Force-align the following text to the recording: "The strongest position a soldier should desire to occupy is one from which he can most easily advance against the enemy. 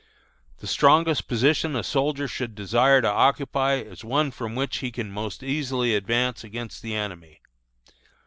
"The 0.57 0.65
strongest 0.65 1.27
position 1.27 1.75
a 1.75 1.83
soldier 1.83 2.27
should 2.27 2.55
desire 2.55 3.03
to 3.03 3.07
occupy 3.07 3.73
is 3.75 4.03
one 4.03 4.31
from 4.31 4.55
which 4.55 4.77
he 4.77 4.89
can 4.91 5.11
most 5.11 5.43
easily 5.43 5.93
advance 5.93 6.43
against 6.43 6.81
the 6.81 6.95
enemy. 6.95 7.39